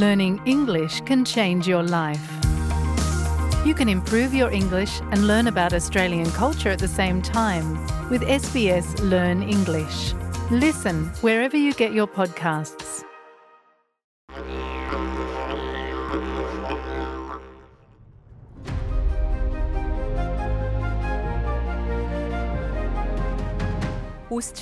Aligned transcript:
learning 0.00 0.40
English 0.46 1.02
can 1.02 1.24
change 1.26 1.68
your 1.68 1.82
life. 1.82 2.26
You 3.66 3.74
can 3.74 3.88
improve 3.88 4.32
your 4.32 4.50
English 4.50 5.00
and 5.12 5.26
learn 5.26 5.46
about 5.46 5.74
Australian 5.74 6.30
culture 6.30 6.70
at 6.70 6.78
the 6.78 6.88
same 6.88 7.20
time 7.20 7.74
with 8.08 8.22
SBS 8.22 8.98
Learn 9.10 9.42
English. 9.42 10.14
Listen 10.50 11.04
wherever 11.20 11.56
you 11.58 11.74
get 11.74 11.92
your 11.92 12.06
podcasts. 12.06 13.04
오스 24.30 24.54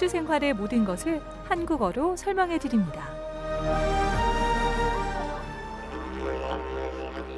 호주 0.00 0.08
생활의 0.08 0.54
모든 0.54 0.86
것을 0.86 1.20
한국어로 1.44 2.16
설명해 2.16 2.58
드립니다. 2.58 3.06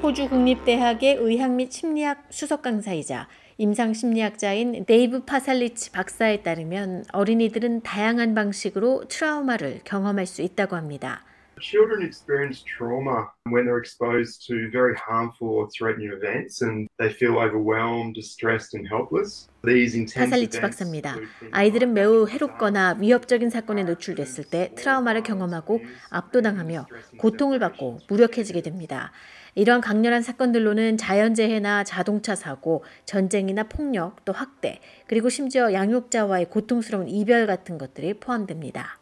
호주 0.00 0.28
국립대학의 0.28 1.16
의학 1.16 1.50
및 1.50 1.72
심리학 1.72 2.22
수석 2.30 2.62
강사이자 2.62 3.26
임상 3.58 3.94
심리학자인 3.94 4.84
데이브 4.86 5.24
파살리치 5.24 5.90
박사에 5.90 6.42
따르면 6.42 7.06
어린이들은 7.12 7.82
다양한 7.82 8.36
방식으로 8.36 9.08
트라우마를 9.08 9.80
경험할 9.82 10.26
수 10.26 10.40
있다고 10.42 10.76
합니다. 10.76 11.24
Children 11.62 12.02
experience 12.02 12.64
trauma 12.66 13.30
when 13.46 13.64
they're 13.64 13.78
exposed 13.78 14.44
to 14.48 14.68
very 14.72 14.96
harmful 14.96 15.48
or 15.48 15.68
threatening 15.70 16.10
events 16.10 16.60
and 16.60 16.88
they 16.98 17.08
feel 17.08 17.38
overwhelmed, 17.38 18.14
distressed 18.14 18.74
and 18.76 18.88
helpless. 18.90 19.48
파살리치 19.62 20.60
박사입니다. 20.60 21.16
아이들은 21.52 21.94
매우 21.94 22.26
해롭거나 22.26 22.96
위협적인 22.98 23.48
사건에 23.48 23.84
노출됐을 23.84 24.42
때 24.42 24.72
트라우마를 24.74 25.22
경험하고 25.22 25.80
압도당하며 26.10 26.88
고통을 27.18 27.60
받고 27.60 28.00
무력해지게 28.08 28.62
됩니다. 28.62 29.12
이러한 29.54 29.80
강렬한 29.82 30.22
사건들로는 30.22 30.96
자연재해나 30.96 31.84
자동차 31.84 32.34
사고, 32.34 32.82
전쟁이나 33.04 33.64
폭력, 33.64 34.24
또 34.24 34.32
학대, 34.32 34.80
그리고 35.06 35.28
심지어 35.28 35.72
양육자와의 35.72 36.46
고통스러운 36.50 37.08
이별 37.08 37.46
같은 37.46 37.78
것들이 37.78 38.14
포함됩니다. 38.14 38.98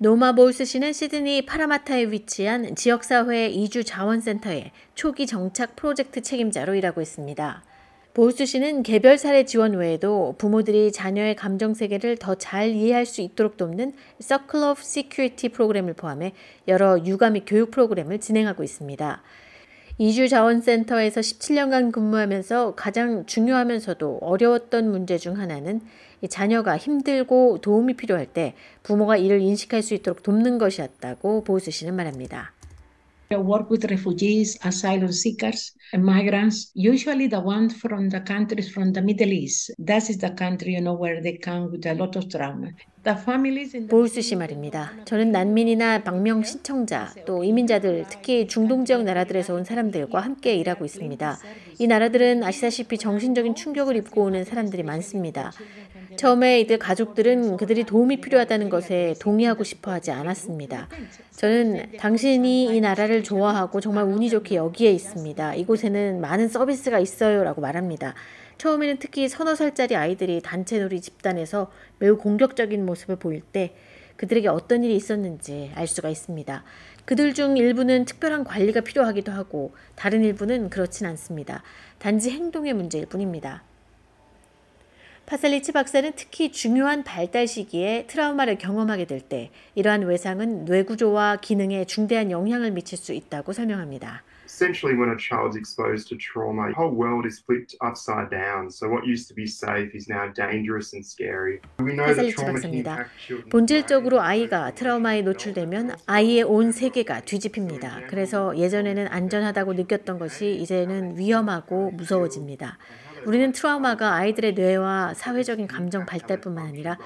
노마 0.00 0.30
볼스 0.30 0.64
씨는 0.64 0.92
시드니 0.92 1.44
파라마타에 1.44 2.12
위치한 2.12 2.76
지역사회 2.76 3.48
이주 3.48 3.82
자원센터의 3.82 4.70
초기 4.94 5.26
정착 5.26 5.74
프로젝트 5.74 6.22
책임자로 6.22 6.76
일하고 6.76 7.00
있습니다. 7.00 7.64
볼스 8.14 8.46
씨는 8.46 8.84
개별 8.84 9.18
사례 9.18 9.44
지원 9.44 9.72
외에도 9.72 10.36
부모들이 10.38 10.92
자녀의 10.92 11.34
감정 11.34 11.74
세계를 11.74 12.16
더 12.16 12.36
잘 12.36 12.68
이해할 12.70 13.06
수 13.06 13.22
있도록 13.22 13.56
돕는 13.56 13.92
Circle 14.22 14.70
of 14.70 14.80
Security 14.80 15.52
프로그램을 15.52 15.94
포함해 15.94 16.32
여러 16.68 17.04
육아 17.04 17.30
및 17.30 17.42
교육 17.44 17.72
프로그램을 17.72 18.20
진행하고 18.20 18.62
있습니다. 18.62 19.22
이주 19.98 20.28
자원센터에서 20.28 21.20
17년간 21.20 21.90
근무하면서 21.90 22.76
가장 22.76 23.26
중요하면서도 23.26 24.18
어려웠던 24.22 24.92
문제 24.92 25.18
중 25.18 25.40
하나는 25.40 25.80
자녀가 26.28 26.76
힘들고 26.76 27.58
도움이 27.60 27.94
필요할 27.94 28.26
때 28.26 28.54
부모가 28.82 29.16
이를 29.16 29.40
인식할 29.40 29.82
수 29.82 29.94
있도록 29.94 30.22
돕는 30.22 30.58
것이었다고 30.58 31.44
보수 31.44 31.70
씨는 31.70 31.94
말합니다. 31.94 32.52
I 33.30 33.36
work 33.36 33.68
with 33.70 33.84
refugees, 33.84 34.58
asylum 34.64 35.10
seekers, 35.10 35.74
and 35.92 36.02
migrants, 36.02 36.72
usually 36.74 37.28
the 37.28 37.44
ones 37.44 37.76
from 37.76 38.08
the 38.08 38.24
countries 38.26 38.70
from 38.70 38.94
the 38.94 39.04
Middle 39.04 39.30
East. 39.30 39.70
That 39.78 40.08
is 40.08 40.16
the 40.16 40.34
country, 40.34 40.72
you 40.72 40.80
know, 40.80 40.96
where 40.96 41.20
they 41.20 41.36
come 41.36 41.68
with 41.70 41.86
a 41.86 41.92
lot 41.92 42.16
of 42.16 42.28
trauma. 42.30 42.72
보울스 43.88 44.22
씨 44.22 44.34
말입니다. 44.34 44.92
저는 45.04 45.30
난민이나 45.30 46.00
망명 46.00 46.42
신청자, 46.42 47.14
또 47.26 47.44
이민자들, 47.44 48.06
특히 48.10 48.46
중동 48.46 48.84
지역 48.84 49.04
나라들에서 49.04 49.54
온 49.54 49.64
사람들과 49.64 50.20
함께 50.20 50.54
일하고 50.56 50.84
있습니다. 50.84 51.38
이 51.78 51.86
나라들은 51.86 52.42
아시다시피 52.42 52.98
정신적인 52.98 53.54
충격을 53.54 53.96
입고 53.96 54.24
오는 54.24 54.44
사람들이 54.44 54.82
많습니다. 54.82 55.52
처음에 56.18 56.60
이들 56.60 56.78
가족들은 56.80 57.56
그들이 57.56 57.84
도움이 57.84 58.20
필요하다는 58.20 58.70
것에 58.70 59.14
동의하고 59.20 59.62
싶어 59.62 59.92
하지 59.92 60.10
않았습니다. 60.10 60.88
저는 61.30 61.96
당신이 61.96 62.76
이 62.76 62.80
나라를 62.80 63.22
좋아하고 63.22 63.80
정말 63.80 64.04
운이 64.04 64.28
좋게 64.28 64.56
여기에 64.56 64.90
있습니다. 64.90 65.54
이곳에는 65.54 66.20
많은 66.20 66.48
서비스가 66.48 66.98
있어요. 66.98 67.44
라고 67.44 67.60
말합니다. 67.60 68.14
처음에는 68.58 68.98
특히 68.98 69.28
서너 69.28 69.54
살짜리 69.54 69.94
아이들이 69.94 70.40
단체놀이 70.42 71.00
집단에서 71.00 71.70
매우 72.00 72.18
공격적인 72.18 72.84
모습을 72.84 73.14
보일 73.14 73.40
때 73.40 73.76
그들에게 74.16 74.48
어떤 74.48 74.82
일이 74.82 74.96
있었는지 74.96 75.70
알 75.76 75.86
수가 75.86 76.08
있습니다. 76.08 76.64
그들 77.04 77.32
중 77.32 77.56
일부는 77.56 78.04
특별한 78.06 78.42
관리가 78.42 78.80
필요하기도 78.80 79.30
하고 79.30 79.72
다른 79.94 80.24
일부는 80.24 80.68
그렇진 80.68 81.06
않습니다. 81.06 81.62
단지 82.00 82.30
행동의 82.30 82.74
문제일 82.74 83.06
뿐입니다. 83.06 83.67
파살리치 85.28 85.72
박사는 85.72 86.10
특히 86.16 86.50
중요한 86.50 87.04
발달 87.04 87.46
시기에 87.46 88.06
트라우마를 88.06 88.56
경험하게 88.56 89.04
될 89.04 89.20
때 89.20 89.50
이러한 89.74 90.02
외상은 90.06 90.64
뇌구조와 90.64 91.36
기능에 91.42 91.84
중대한 91.84 92.30
영향을 92.30 92.70
미칠 92.70 92.96
수 92.96 93.12
있다고 93.12 93.52
설명합니다. 93.52 94.22
Essentially, 94.46 94.96
when 94.96 95.10
a 95.12 95.18
child's 95.18 95.54
exposed 95.54 96.08
to 96.08 96.16
trauma, 96.16 96.72
the 96.72 96.74
whole 96.74 96.90
world 96.96 97.28
is 97.28 97.38
flipped 97.44 97.76
upside 97.84 98.30
down. 98.30 98.70
So 98.70 98.88
what 98.88 99.04
used 99.06 99.28
to 99.28 99.34
be 99.34 99.44
safe 99.44 99.92
is 99.94 100.08
now 100.08 100.32
dangerous 100.32 100.94
and 100.96 101.04
scary. 101.04 101.60
We 101.78 101.92
know 101.92 102.08
that 102.08 102.32
trauma 102.32 102.58
can 102.58 102.72
impact 102.72 103.10
children's 103.20 103.50
본질적으로 103.50 104.22
아이가 104.22 104.72
트라우마에 104.74 105.22
노출되면 105.22 105.96
아이의 106.06 106.44
온 106.44 106.72
세계가 106.72 107.20
뒤집힙니다. 107.28 108.06
그래서 108.08 108.56
예전에는 108.56 109.08
안전하다고 109.08 109.74
느꼈던 109.74 110.18
것이 110.18 110.56
이제는 110.56 111.18
위험하고 111.18 111.90
무서워집니다. 111.90 112.78
우리는 113.24 113.52
트라우마가 113.52 114.14
아이들의 114.14 114.54
뇌와 114.54 115.14
사회적인 115.14 115.66
감정 115.66 116.06
발달뿐만 116.06 116.66
아니라 116.66 116.98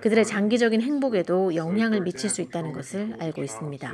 그들의 0.00 0.24
장기적인 0.24 0.80
행복에도 0.80 1.54
영향을 1.54 2.00
미칠 2.00 2.30
수 2.30 2.40
있다는 2.40 2.72
것을 2.72 3.16
알고 3.20 3.42
있습니다. 3.42 3.92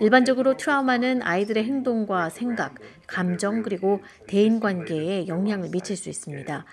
일반적으로 0.00 0.56
트라우마는 0.56 1.22
아이들의 1.22 1.64
행동과 1.64 2.28
생각, 2.28 2.74
감정 3.06 3.62
그리고 3.62 4.00
대인 4.26 4.60
관계에 4.60 5.26
영향을 5.26 5.70
미칠 5.70 5.96
수 5.96 6.10
있습니다. 6.10 6.64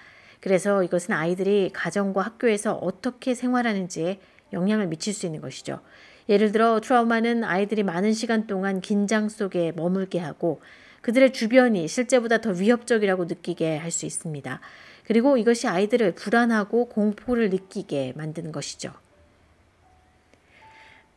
그래서 0.42 0.84
이것은 0.84 1.14
아이들이 1.14 1.70
가정과 1.74 2.22
학교에서 2.22 2.74
어떻게 2.74 3.34
생활하는지에 3.34 4.20
영향을 4.52 4.88
미칠 4.88 5.14
수 5.14 5.26
있는 5.26 5.40
것이죠. 5.40 5.80
예를 6.28 6.52
들어 6.52 6.80
트라우마는 6.82 7.44
아이들이 7.44 7.84
많은 7.84 8.14
시간 8.14 8.48
동안 8.48 8.82
긴장 8.82 9.30
속에 9.30 9.72
머물게 9.74 10.20
하고 10.20 10.62
그들의 11.04 11.34
주변이 11.34 11.88
실제보다 11.88 12.40
더 12.40 12.50
위협적이라고 12.52 13.26
느끼게 13.26 13.78
할 13.78 13.92
수 13.92 14.06
있습니다. 14.08 14.60
그리고 15.06 15.38
이것이 15.38 15.68
아이들을 15.68 16.16
불안하고 16.16 16.86
공포를 16.88 17.50
느끼게 17.50 18.14
만드는 18.16 18.52
것이죠. 18.52 18.94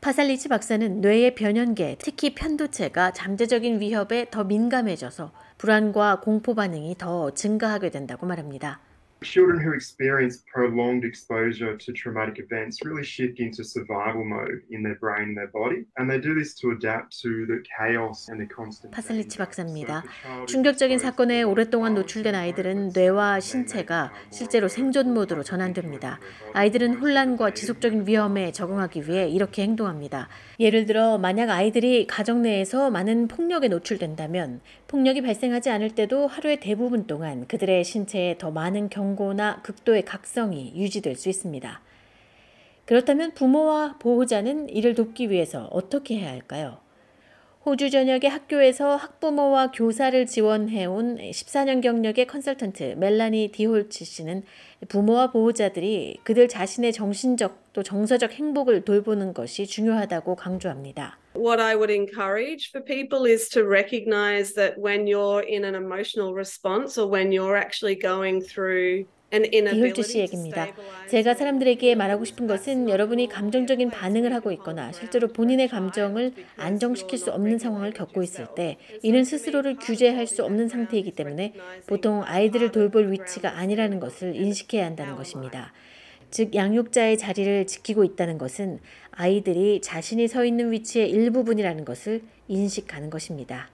파살리치 0.01 0.49
박사는 0.49 1.01
뇌의 1.01 1.35
변연계, 1.37 1.97
특히 2.01 2.35
편도체가 2.35 3.13
잠재적인 3.13 3.81
위협에 3.81 4.27
더 4.31 4.45
민감해져서 4.45 5.33
불안과 5.57 6.21
공포 6.21 6.55
반응이 6.55 6.97
더 6.99 7.31
증가하게 7.33 7.91
된다고 7.91 8.27
말합니다. 8.27 8.81
Children 9.22 9.60
who 9.60 9.72
experience 9.72 10.44
prolonged 10.53 11.03
exposure 11.03 11.75
to 11.75 11.93
traumatic 11.93 12.38
events 12.38 12.84
really 12.84 13.03
shift 13.03 13.41
into 13.41 13.65
survival 13.65 14.25
mode 14.25 14.60
in 14.71 14.82
their 14.82 14.97
brain 15.00 15.31
and 15.31 15.37
their 15.37 15.50
body, 15.50 15.87
and 15.97 16.09
they 16.09 16.21
do 16.21 16.34
this 16.34 16.54
to 16.60 16.71
adapt 16.71 17.16
to 17.22 17.47
the 17.47 17.62
chaos 17.65 18.28
and 18.28 18.38
the 18.38 18.47
constant. 18.47 18.93
danger. 18.94 19.38
박사입니다. 19.38 20.04
충격적인 20.47 20.99
사건에 20.99 21.43
오랫동안 21.43 21.94
노출된 21.94 22.34
아이들은 22.34 22.91
뇌와 22.94 23.41
신체가 23.41 24.12
실제로 24.31 24.68
생존 24.68 25.15
모드로 25.15 25.42
전환됩니다. 25.42 26.21
아이들은 26.53 26.97
혼란과 26.97 27.54
지속적인 27.54 28.07
위험에 28.07 28.53
적응하기 28.53 29.09
위해 29.09 29.28
이렇게 29.28 29.62
행동합니다. 29.62 30.28
예를 30.60 30.84
들어 30.84 31.16
만약 31.16 31.48
아이들이 31.48 32.07
가정 32.07 32.42
내에서 32.42 32.91
많은 32.91 33.28
폭력에 33.28 33.69
노출된다면 33.69 34.60
폭력이 34.89 35.22
발생하지 35.22 35.71
않을 35.71 35.95
때도 35.95 36.27
하루의 36.27 36.60
대부분 36.60 37.07
동안 37.07 37.47
그들의 37.47 37.83
신체에 37.83 38.36
더 38.39 38.51
많은 38.51 38.89
경고나 39.07 39.63
극도의 39.63 40.05
각성이 40.05 40.73
유지될 40.75 41.15
수 41.15 41.29
있습니다. 41.29 41.81
그렇다면 42.87 43.35
부모와 43.35 43.97
보호자는 43.99 44.69
이를 44.69 44.95
돕기 44.95 45.31
위해서 45.31 45.69
어떻게 45.71 46.19
해야 46.19 46.31
할까요? 46.31 46.79
호주 47.66 47.91
전역의 47.91 48.30
학교에서 48.30 48.95
학부모와 48.95 49.72
교사를 49.72 50.24
지원해온 50.24 51.18
14년 51.18 51.83
경력의 51.83 52.28
컨설턴트 52.28 52.95
멜라니 52.97 53.51
디홀치 53.53 54.04
씨는 54.04 54.45
부모와 54.86 55.33
보호자들이 55.33 56.21
그들 56.22 56.47
자신의 56.47 56.92
정신적 56.92 57.72
또 57.72 57.83
정서적 57.83 58.34
행복을 58.34 58.83
돌보는 58.83 59.34
것이 59.34 59.66
중요하다고 59.66 60.36
강조합니다. 60.36 61.18
What 61.34 61.60
I 61.60 61.74
would 61.74 61.92
encourage 61.92 62.71
for 62.71 62.84
people 62.84 63.28
is 63.28 63.48
to 63.48 63.69
recognize 63.69 64.54
that 64.54 64.78
when 64.78 65.09
you're 65.09 65.42
in 65.45 65.65
an 65.65 65.74
emotional 65.74 66.34
response 66.34 66.97
or 66.97 67.10
when 67.10 67.33
you're 67.33 67.59
actually 67.59 67.98
going 68.01 68.47
through 68.47 69.07
디홀트 69.31 70.03
씨 70.03 70.21
얘기입니다. 70.21 70.69
제가 71.11 71.34
사람들에게 71.34 71.95
말하고 71.97 72.25
싶은 72.25 72.47
것은 72.47 72.89
여러분이 72.89 73.28
감정적인 73.28 73.91
반응을 73.91 74.33
하고 74.33 74.53
있거나 74.53 74.93
실제로 74.93 75.28
본인의 75.28 75.69
감정을 75.69 76.33
안정시킬 76.57 77.19
수 77.19 77.33
없는 77.33 77.59
상황을 77.59 77.93
겪고 77.93 78.23
있을 78.23 78.47
때 78.55 78.77
이는 79.03 79.25
스스로를 79.25 79.77
규제할 79.77 80.27
수 80.27 80.45
없는 80.45 80.69
상태이기 80.69 81.13
때문에 81.13 81.55
보통 81.87 82.23
아이들을 82.25 82.71
돌볼 82.71 83.11
위치가 83.11 83.59
아니라는 83.59 83.99
것을 83.99 84.37
인식해야 84.37 84.87
한다는 84.87 85.17
것입니다. 85.17 85.72
즉 86.31 86.55
양육자의 86.55 87.19
자리를 87.19 87.67
지키고 87.67 88.05
있다는 88.05 88.39
것은 88.39 88.81
아이들이 89.11 89.81
자신이 89.81 90.29
서 90.29 90.45
있는 90.45 90.71
위치의 90.71 91.11
일부분이라는 91.11 91.84
것을 91.84 92.22
인식하는 92.49 93.11
것입니다. 93.11 93.71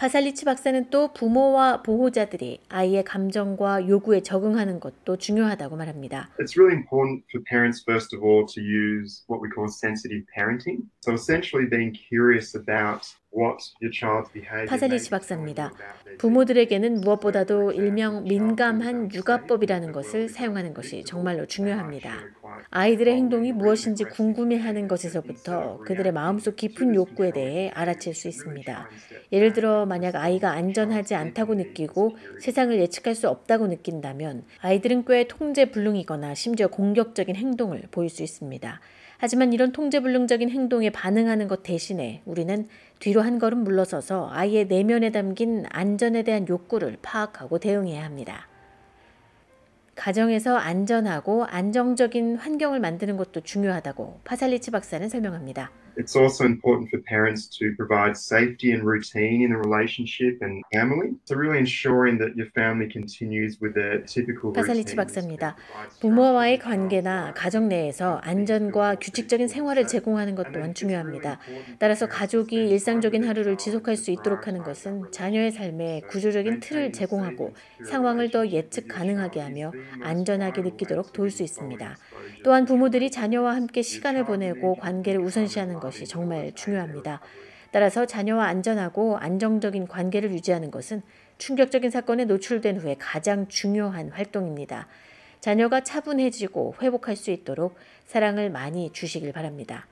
파살리치 0.00 0.46
박사는 0.46 0.88
또 0.88 1.12
부모와 1.12 1.82
보호자들이 1.82 2.60
아이의 2.70 3.04
감정과 3.04 3.86
요구에 3.86 4.22
적응하는 4.22 4.80
것도 4.80 5.18
중요하다고 5.18 5.76
말합니다. 5.76 6.30
It's 6.40 6.56
really 6.56 6.74
important 6.74 7.22
for 7.28 7.44
parents 7.44 7.84
first 7.86 8.16
of 8.16 8.24
all 8.24 8.46
to 8.46 8.62
use 8.62 9.22
what 9.28 9.42
we 9.44 9.50
call 9.52 9.68
sensitive 9.68 10.24
parenting. 10.34 10.88
So 11.04 11.12
essentially 11.12 11.68
being 11.68 11.92
curious 11.92 12.56
about 12.56 13.04
파살리치 14.66 15.10
박사입니다. 15.10 15.72
부모들에게는 16.18 17.00
무엇보다도 17.00 17.72
일명 17.72 18.24
민감한 18.24 19.12
육아법이라는 19.12 19.92
것을 19.92 20.28
사용하는 20.28 20.74
것이 20.74 21.04
정말로 21.04 21.46
중요합니다. 21.46 22.12
아이들의 22.70 23.14
행동이 23.14 23.52
무엇인지 23.52 24.04
궁금해하는 24.04 24.88
것에서부터 24.88 25.78
그들의 25.78 26.12
마음속 26.12 26.56
깊은 26.56 26.94
욕구에 26.94 27.30
대해 27.32 27.70
알아챌 27.74 28.12
수 28.12 28.28
있습니다. 28.28 28.90
예를 29.32 29.52
들어 29.52 29.86
만약 29.86 30.16
아이가 30.16 30.50
안전하지 30.50 31.14
않다고 31.14 31.54
느끼고 31.54 32.16
세상을 32.40 32.76
예측할 32.80 33.14
수 33.14 33.28
없다고 33.28 33.68
느낀다면 33.68 34.44
아이들은 34.60 35.04
꽤 35.04 35.28
통제불능이거나 35.28 36.34
심지어 36.34 36.66
공격적인 36.66 37.36
행동을 37.36 37.82
보일 37.90 38.10
수 38.10 38.22
있습니다. 38.22 38.80
하지만 39.22 39.52
이런 39.52 39.70
통제불능적인 39.70 40.48
행동에 40.48 40.88
반응하는 40.88 41.46
것 41.46 41.62
대신에 41.62 42.22
우리는 42.24 42.66
뒤로 43.00 43.20
한 43.20 43.38
걸음 43.38 43.64
물러서서 43.64 44.30
아이의 44.32 44.66
내면에 44.68 45.12
담긴 45.12 45.66
안전에 45.68 46.22
대한 46.22 46.48
욕구를 46.48 46.96
파악하고 47.02 47.58
대응해야 47.58 48.02
합니다. 48.02 48.48
가정에서 49.94 50.56
안전하고 50.56 51.44
안정적인 51.44 52.36
환경을 52.36 52.80
만드는 52.80 53.18
것도 53.18 53.42
중요하다고 53.42 54.20
파살리치 54.24 54.70
박사는 54.70 55.06
설명합니다. 55.10 55.70
It's 56.00 56.16
also 56.16 56.46
important 56.46 56.88
for 56.88 56.98
parents 57.02 57.46
to 57.58 57.74
provide 57.76 58.16
safety 58.16 58.72
and 58.72 58.82
routine 58.84 59.42
in 59.44 59.50
the 59.50 59.58
relationship 59.58 60.40
and 60.40 60.64
family. 60.72 61.12
So 61.26 61.36
really 61.36 61.58
ensuring 61.58 62.16
that 62.20 62.32
your 62.40 62.48
family 62.56 62.88
continues 62.90 63.60
with 63.60 63.74
their 63.74 64.02
typical 64.06 64.54
파살리치 64.54 64.96
박사입니다. 64.96 65.56
부모와의 66.00 66.58
관계나 66.58 67.34
가정 67.34 67.68
내에서 67.68 68.16
안전과 68.24 68.94
규칙적인 68.94 69.46
생활을 69.48 69.86
제공하는 69.86 70.36
것 70.36 70.52
또한 70.52 70.72
중요합니다. 70.72 71.38
따라서 71.78 72.08
가족이 72.08 72.70
일상적인 72.70 73.24
하루를 73.28 73.58
지속할 73.58 73.96
수 73.96 74.10
있도록 74.10 74.46
하는 74.46 74.62
것은 74.62 75.12
자녀의 75.12 75.52
삶에 75.52 76.00
구조적인 76.08 76.60
틀을 76.60 76.92
제공하고 76.92 77.52
상황을 77.84 78.30
더 78.30 78.48
예측 78.48 78.88
가능하게 78.88 79.40
하며 79.40 79.70
안전하게 80.00 80.62
느끼도록 80.62 81.12
도울 81.12 81.30
수 81.30 81.42
있습니다. 81.42 81.94
또한 82.42 82.64
부모들이 82.64 83.10
자녀와 83.10 83.54
함께 83.54 83.82
시간을 83.82 84.24
보내고 84.24 84.76
관계를 84.76 85.20
우선시하는 85.20 85.80
것이 85.80 86.06
정말 86.06 86.52
중요합니다. 86.54 87.20
따라서 87.70 88.06
자녀와 88.06 88.46
안전하고 88.46 89.18
안정적인 89.18 89.86
관계를 89.86 90.32
유지하는 90.32 90.70
것은 90.70 91.02
충격적인 91.38 91.90
사건에 91.90 92.24
노출된 92.24 92.78
후에 92.78 92.96
가장 92.98 93.48
중요한 93.48 94.10
활동입니다. 94.10 94.88
자녀가 95.40 95.82
차분해지고 95.82 96.74
회복할 96.82 97.16
수 97.16 97.30
있도록 97.30 97.76
사랑을 98.06 98.50
많이 98.50 98.92
주시길 98.92 99.32
바랍니다. 99.32 99.86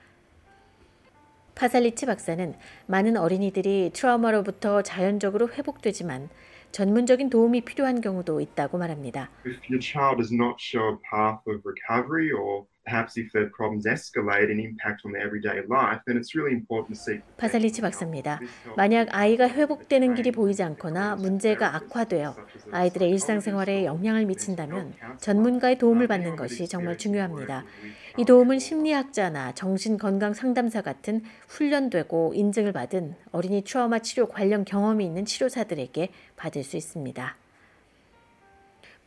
파살리치 1.55 2.07
박사는 2.07 2.55
많은 2.87 3.17
어린이들이 3.17 3.91
트라우마로부터 3.93 4.83
자연적으로 4.83 5.49
회복되지만 5.49 6.29
전문적인 6.73 7.31
도움이 7.31 7.63
필요한 7.63 8.01
경우도 8.01 8.41
있다고 8.41 8.79
말합니다. 8.79 9.31
If 9.47 9.59
your 9.69 9.81
child 9.81 10.19
does 10.19 10.33
not 10.33 10.57
show 10.61 10.95
a 10.95 10.99
path 11.11 11.41
of 11.49 11.63
recovery 11.65 12.31
or 12.31 12.67
perhaps 12.85 13.19
if 13.21 13.31
their 13.33 13.51
problems 13.53 13.85
escalate 13.85 14.49
and 14.49 14.61
impact 14.61 15.05
on 15.05 15.13
their 15.13 15.21
everyday 15.25 15.61
life, 15.69 16.01
then 16.07 16.17
it's 16.17 16.33
really 16.37 16.57
important 16.57 16.95
to 16.95 16.97
seek. 16.97 17.21
파살리치 17.37 17.83
박사입니다. 17.83 18.41
만약 18.77 19.09
아이가 19.13 19.49
회복되는 19.49 20.15
길이 20.15 20.31
보이지 20.31 20.63
않거나 20.63 21.17
문제가 21.17 21.75
악화되어 21.77 22.35
아이들의 22.73 23.11
일상생활에 23.11 23.85
영향을 23.85 24.25
미친다면 24.27 24.95
전문가의 25.19 25.79
도움을 25.79 26.07
받는 26.07 26.37
것이 26.37 26.67
정말 26.69 26.97
중요합니다. 26.97 27.65
이 28.19 28.25
도움은 28.25 28.59
심리학자나 28.59 29.53
정신건강 29.53 30.35
상담사 30.35 30.83
같은 30.83 31.23
훈련되고 31.47 32.33
인증을 32.35 32.73
받은 32.73 33.15
어린이 33.31 33.63
트라우마 33.63 34.01
치료 34.01 34.27
관련 34.27 34.65
경험이 34.65 35.05
있는 35.05 35.25
치료사들에게 35.25 36.09
받을 36.35 36.65
수 36.65 36.77
있습니다. 36.77 37.37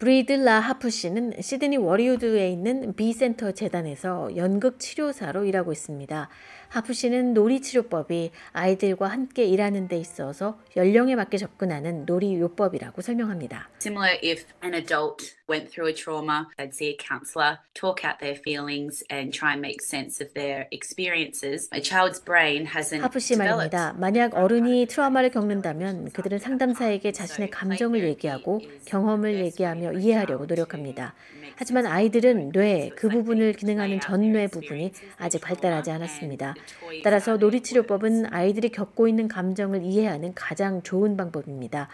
브리드 0.01 0.31
라 0.31 0.59
하프 0.59 0.89
씨는 0.89 1.33
시드니 1.39 1.77
워리우드에 1.77 2.50
있는 2.50 2.95
비센터 2.95 3.51
재단에서 3.51 4.36
연극 4.36 4.80
치료사로 4.80 5.45
일하고 5.45 5.71
있습니다. 5.71 6.27
하프 6.69 6.94
씨는 6.94 7.33
놀이 7.33 7.62
치료법이 7.62 8.31
아이들과 8.53 9.09
함께 9.09 9.44
일하는 9.44 9.88
데 9.89 9.98
있어서 9.98 10.57
연령에 10.75 11.15
맞게 11.15 11.38
접근하는 11.38 12.06
놀이 12.06 12.39
요법이라고 12.39 13.01
설명합니다. 13.01 13.69
Similar 13.80 14.18
if 14.24 14.45
an 14.63 14.74
adult 14.74 15.36
went 15.50 15.69
through 15.69 15.92
a 15.92 15.94
trauma, 15.94 16.48
they'd 16.57 16.74
see 16.74 16.88
a 16.88 16.98
counselor, 16.98 17.59
talk 17.74 18.07
out 18.07 18.19
their 18.19 18.39
feelings 18.39 19.03
and 19.12 19.38
try 19.38 19.51
and 19.51 19.59
make 19.59 19.83
sense 19.83 20.24
of 20.24 20.33
their 20.33 20.65
experiences. 20.71 21.68
A 21.75 21.81
child's 21.81 22.24
brain 22.24 22.65
hasn't 22.65 23.03
하프 23.03 23.19
씨 23.19 23.36
말입니다. 23.36 23.94
만약 24.00 24.33
어른이 24.33 24.88
트라우마를 24.88 25.30
겪는다면 25.30 26.12
그들은 26.13 26.39
상담사에게 26.39 27.12
자신의 27.12 27.50
감정을 27.50 28.07
얘기하고 28.07 28.62
경험을 28.86 29.44
얘기하며 29.44 29.91
이해하려고 29.94 30.46
노력합니다. 30.46 31.14
하지만 31.56 31.86
아이들은 31.86 32.52
뇌, 32.52 32.90
그 32.96 33.10
부분을 33.10 33.54
기능하는 33.54 34.00
전뇌 34.00 34.48
부분이 34.48 34.92
아직 35.18 35.42
발달하지 35.42 35.92
않았습니다. 35.92 36.56
따라서 37.04 37.38
놀이치료법은 37.38 38.34
아이들이 38.34 38.70
겪고 38.70 39.08
있는 39.08 39.28
감정을 39.28 39.84
이해하는 39.84 40.34
가장 40.34 40.82
좋은 40.84 41.18
방법입니다. 41.18 41.90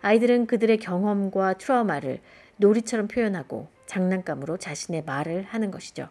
아이들은 0.00 0.46
그들의 0.46 0.78
경험과 0.78 1.54
트라우마를 1.54 2.18
놀이처럼 2.56 3.08
표현하고 3.08 3.68
장난감으로 3.86 4.56
자신의 4.56 5.04
말을 5.04 5.44
하는 5.44 5.70
것이죠. 5.70 6.08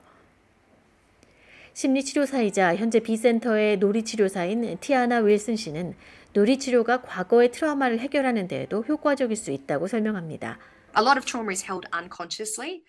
심리치료사이자 1.74 2.76
현재 2.76 3.00
비센터의 3.00 3.78
놀이치료사인 3.78 4.78
티아나 4.82 5.20
윌슨 5.20 5.56
씨는 5.56 5.96
놀이치료가 6.34 7.02
과거의 7.02 7.52
트라우마를 7.52 8.00
해결하는 8.00 8.48
데에도 8.48 8.82
효과적일 8.82 9.36
수 9.36 9.52
있다고 9.52 9.88
설명합니다. 9.88 10.60
A 10.96 11.02
lot 11.02 11.18
of 11.18 11.26
trauma 11.26 11.52
is 11.52 11.64
held 11.64 11.86
unconsciously 11.94 12.84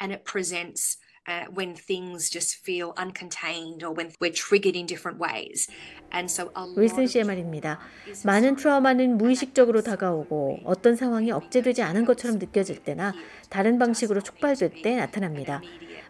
and 0.00 0.12
it 0.12 0.24
presents 0.24 0.98
uh, 1.28 1.46
when 1.52 1.74
things 1.74 2.30
just 2.30 2.56
feel 2.64 2.92
uncontained 2.96 3.82
or 3.82 3.90
when 3.90 4.12
we're 4.20 4.32
triggered 4.32 4.76
in 4.76 4.86
different 4.86 5.18
ways. 5.18 5.66
And 6.12 6.30
so 6.30 6.50
윌슨 6.76 7.06
씨의 7.06 7.24
말입니다. 7.24 7.80
많은 8.24 8.56
트라우마는 8.56 9.18
무의식적으로 9.18 9.82
다가오고 9.82 10.60
어떤 10.64 10.94
상황이 10.96 11.32
억제되지 11.32 11.82
않은 11.82 12.04
것처럼 12.04 12.38
느껴질 12.38 12.84
때나 12.84 13.12
다른 13.50 13.78
방식으로 13.78 14.20
촉발될 14.20 14.82
때 14.82 14.96
나타납니다. 14.96 15.60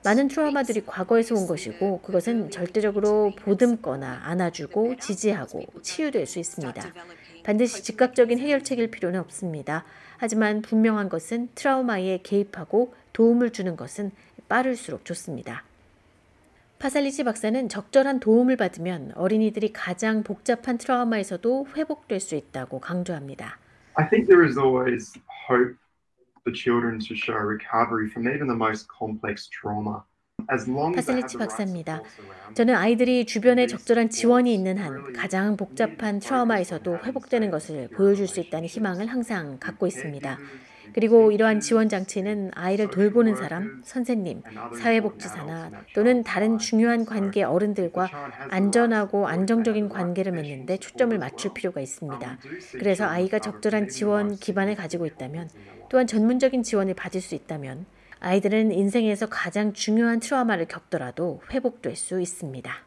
많은 0.04 0.28
트라우마들이 0.28 0.82
과거에서 0.84 1.34
온 1.34 1.46
것이고 1.46 2.02
그것은 2.02 2.50
절대적으로 2.50 3.32
보듬거나 3.38 4.20
안아주고 4.24 4.96
지지하고 4.96 5.64
치유될 5.82 6.26
수 6.26 6.38
있습니다. 6.38 6.92
반드시 7.46 7.84
즉각적인 7.84 8.40
해결책일 8.40 8.90
필요는 8.90 9.20
없습니다. 9.20 9.84
하지만 10.16 10.62
분명한 10.62 11.08
것은 11.08 11.48
트라우마에 11.54 12.18
개입하고 12.24 12.92
도움을 13.12 13.50
주는 13.50 13.76
것은 13.76 14.10
빠를수록 14.48 15.04
좋습니다. 15.04 15.62
파살리치 16.80 17.22
박사는 17.22 17.68
적절한 17.68 18.18
도움을 18.18 18.56
받으면 18.56 19.12
어린이들이 19.14 19.72
가장 19.72 20.24
복잡한 20.24 20.76
트라우마에서도 20.76 21.68
회복될 21.76 22.18
수 22.18 22.34
있다고 22.34 22.80
강조합니다. 22.80 23.58
I 23.94 24.08
think 24.08 24.26
there 24.26 24.44
is 24.44 24.58
always 24.58 25.16
hope 25.48 25.76
for 26.42 26.52
children 26.52 26.98
to 26.98 27.14
show 27.14 27.38
recovery 27.38 28.10
from 28.10 28.26
even 28.26 28.48
the 28.48 28.58
most 28.58 28.88
complex 28.90 29.48
trauma. 29.48 30.02
파슬리치 30.46 31.38
박사입니다. 31.38 32.02
저는 32.54 32.74
아이들이 32.74 33.26
주변에 33.26 33.66
적절한 33.66 34.10
지원이 34.10 34.52
있는 34.52 34.78
한 34.78 35.12
가장 35.12 35.56
복잡한 35.56 36.20
트라우마에서도 36.20 36.98
회복되는 37.04 37.50
것을 37.50 37.88
보여줄 37.88 38.26
수 38.26 38.40
있다는 38.40 38.66
희망을 38.68 39.06
항상 39.06 39.58
갖고 39.58 39.86
있습니다. 39.86 40.38
그리고 40.92 41.30
이러한 41.30 41.60
지원 41.60 41.88
장치는 41.88 42.52
아이를 42.54 42.90
돌보는 42.90 43.36
사람, 43.36 43.82
선생님, 43.84 44.42
사회복지사나 44.80 45.70
또는 45.94 46.22
다른 46.22 46.58
중요한 46.58 47.04
관계 47.04 47.42
어른들과 47.42 48.08
안전하고 48.50 49.26
안정적인 49.26 49.88
관계를 49.90 50.32
맺는데 50.32 50.78
초점을 50.78 51.18
맞출 51.18 51.52
필요가 51.52 51.80
있습니다. 51.80 52.38
그래서 52.72 53.04
아이가 53.04 53.38
적절한 53.40 53.88
지원 53.88 54.36
기반을 54.36 54.74
가지고 54.74 55.06
있다면 55.06 55.50
또한 55.90 56.06
전문적인 56.06 56.62
지원을 56.62 56.94
받을 56.94 57.20
수 57.20 57.34
있다면 57.34 57.84
아이들은 58.20 58.72
인생에서 58.72 59.26
가장 59.26 59.72
중요한 59.72 60.20
트라우마를 60.20 60.66
겪더라도 60.66 61.42
회복될 61.50 61.96
수 61.96 62.20
있습니다. 62.20 62.86